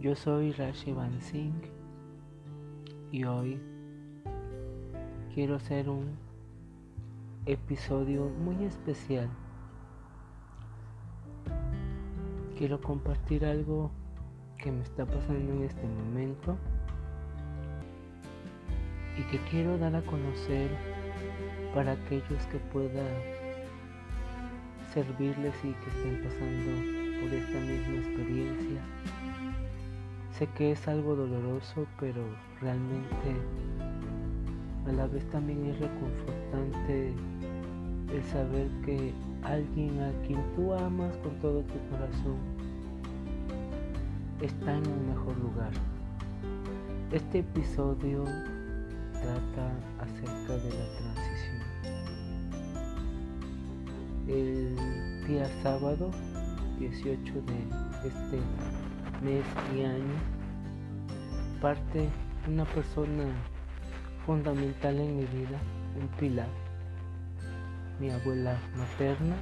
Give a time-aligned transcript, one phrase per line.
[0.00, 1.62] Yo soy Rashi Van Singh
[3.12, 3.60] y hoy
[5.32, 6.16] quiero hacer un
[7.46, 9.28] episodio muy especial.
[12.58, 13.92] Quiero compartir algo
[14.58, 16.56] que me está pasando en este momento
[19.16, 20.70] y que quiero dar a conocer
[21.72, 23.06] para aquellos que puedan
[24.92, 28.80] servirles y que estén pasando por esta misma experiencia.
[30.36, 32.24] Sé que es algo doloroso, pero
[32.60, 33.36] realmente
[34.88, 37.12] a la vez también es reconfortante
[38.12, 39.12] el saber que
[39.44, 42.38] alguien a quien tú amas con todo tu corazón
[44.40, 45.70] está en un mejor lugar.
[47.12, 48.24] Este episodio
[49.12, 51.62] trata acerca de la transición
[54.28, 54.76] el
[55.26, 56.10] día sábado
[56.78, 58.38] 18 de este
[59.22, 60.42] mes y año
[61.60, 62.08] parte
[62.48, 63.24] una persona
[64.26, 65.58] fundamental en mi vida,
[66.00, 66.48] un pilar,
[68.00, 69.36] mi abuela materna,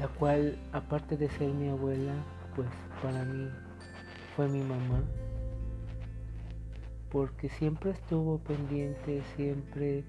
[0.00, 2.12] la cual aparte de ser mi abuela,
[2.56, 2.68] pues
[3.00, 3.48] para mí
[4.34, 5.00] fue mi mamá,
[7.10, 10.04] porque siempre estuvo pendiente, siempre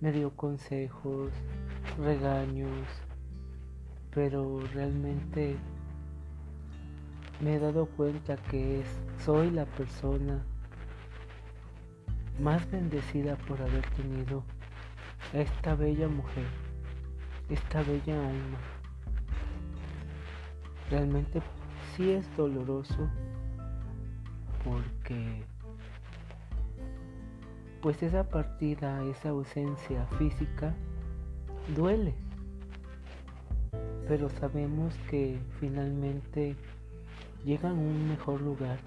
[0.00, 1.30] me dio consejos,
[1.96, 2.88] regaños,
[4.14, 5.56] pero realmente
[7.40, 8.86] me he dado cuenta que es,
[9.24, 10.44] soy la persona
[12.40, 14.44] más bendecida por haber tenido
[15.32, 16.46] a esta bella mujer,
[17.48, 18.58] esta bella alma.
[20.90, 21.40] Realmente
[21.96, 23.08] sí es doloroso
[24.64, 25.42] porque
[27.80, 30.74] pues esa partida, esa ausencia física
[31.74, 32.14] duele.
[34.12, 36.54] Pero sabemos que finalmente
[37.46, 38.78] llega a un mejor lugar,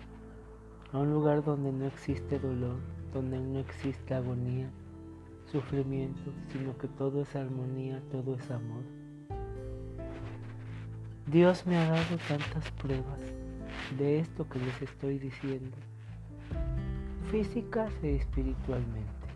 [0.94, 2.78] a un lugar donde no existe dolor,
[3.12, 4.70] donde no existe agonía,
[5.48, 8.84] sufrimiento, sino que todo es armonía, todo es amor.
[11.26, 13.20] Dios me ha dado tantas pruebas
[13.98, 15.76] de esto que les estoy diciendo
[17.32, 19.28] físicas e espiritualmente.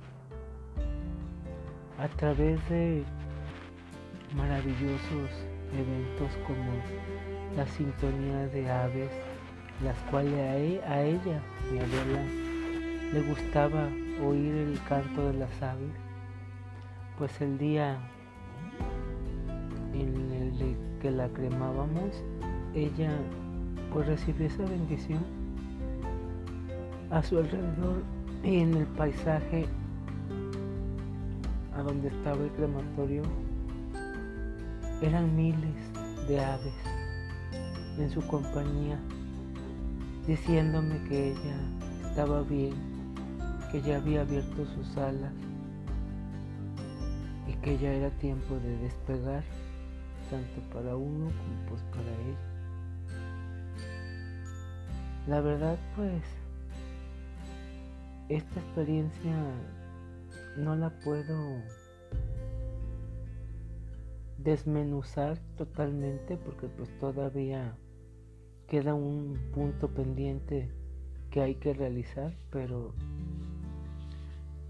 [1.98, 3.04] A través de
[4.36, 6.72] maravillosos eventos como
[7.56, 9.12] la sintonía de aves,
[9.84, 11.42] las cuales a, e, a ella,
[11.72, 12.24] mi abuela,
[13.14, 13.88] le gustaba
[14.26, 15.92] oír el canto de las aves,
[17.18, 17.98] pues el día
[19.94, 22.24] en el que la cremábamos,
[22.74, 23.12] ella
[23.94, 25.20] pues recibió esa bendición
[27.10, 28.04] a su alrededor
[28.44, 29.66] y en el paisaje
[31.76, 33.24] a donde estaba el crematorio
[35.02, 35.76] eran miles
[36.28, 36.74] de aves
[37.98, 39.00] en su compañía
[40.28, 41.56] diciéndome que ella
[42.06, 42.74] estaba bien,
[43.72, 45.34] que ya había abierto sus alas
[47.48, 49.44] y que ya era tiempo de despegar
[50.30, 52.38] tanto para uno como pues para ella.
[55.28, 56.24] La verdad pues
[58.28, 59.36] esta experiencia
[60.58, 61.64] no la puedo
[64.44, 67.76] desmenuzar totalmente porque pues todavía
[68.68, 70.70] queda un punto pendiente
[71.32, 72.94] que hay que realizar, pero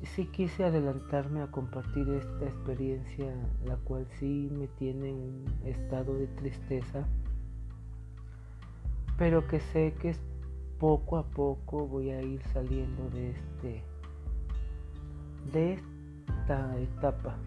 [0.04, 3.34] sí quise adelantarme a compartir esta experiencia,
[3.66, 7.06] la cual sí me tiene en un estado de tristeza,
[9.18, 10.16] pero que sé que
[10.80, 13.84] poco a poco voy a ir saliendo de este
[15.52, 17.38] de esta etapa.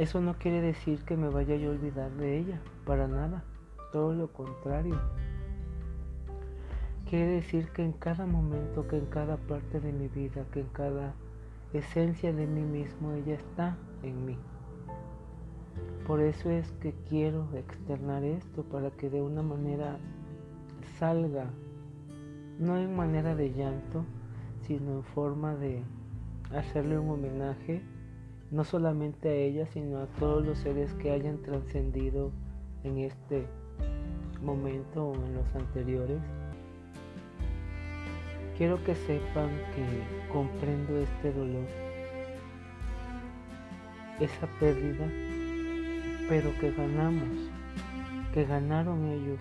[0.00, 3.44] Eso no quiere decir que me vaya a olvidar de ella, para nada,
[3.92, 4.98] todo lo contrario.
[7.06, 10.68] Quiere decir que en cada momento, que en cada parte de mi vida, que en
[10.68, 11.12] cada
[11.74, 14.38] esencia de mí mismo, ella está en mí.
[16.06, 19.98] Por eso es que quiero externar esto, para que de una manera
[20.98, 21.50] salga
[22.58, 24.06] no en manera de llanto,
[24.62, 25.82] sino en forma de
[26.54, 27.82] hacerle un homenaje,
[28.50, 32.32] no solamente a ella, sino a todos los seres que hayan trascendido
[32.82, 33.46] en este
[34.42, 36.20] momento o en los anteriores.
[38.56, 41.66] Quiero que sepan que comprendo este dolor,
[44.18, 45.06] esa pérdida,
[46.28, 47.50] pero que ganamos,
[48.34, 49.40] que ganaron ellos,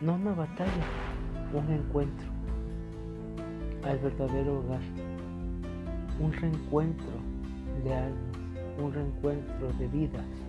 [0.00, 0.86] no una batalla,
[1.52, 2.28] un encuentro
[3.84, 4.80] al verdadero hogar,
[6.20, 7.06] un reencuentro
[7.84, 8.38] de almas,
[8.78, 10.44] un reencuentro de vidas.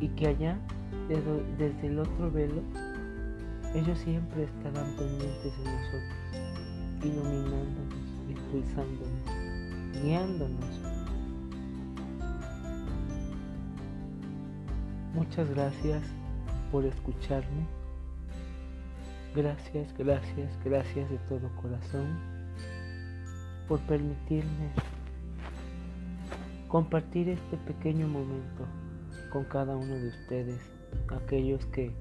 [0.00, 0.58] y que allá,
[1.08, 2.62] desde el otro velo,
[3.74, 7.94] ellos siempre estarán pendientes de nosotros, iluminándonos,
[8.28, 10.80] impulsándonos, guiándonos.
[15.14, 16.02] Muchas gracias
[16.70, 17.66] por escucharme.
[19.34, 22.37] Gracias, gracias, gracias de todo corazón
[23.68, 24.70] por permitirme
[26.68, 28.66] compartir este pequeño momento
[29.32, 30.60] con cada uno de ustedes,
[31.08, 31.92] aquellos que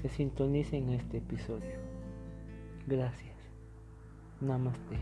[0.00, 1.76] se sintonicen este episodio.
[2.86, 3.36] Gracias.
[4.40, 4.96] Namaste.